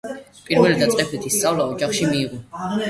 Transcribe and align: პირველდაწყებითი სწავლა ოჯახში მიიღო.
პირველდაწყებითი 0.47 1.33
სწავლა 1.37 1.71
ოჯახში 1.77 2.13
მიიღო. 2.13 2.45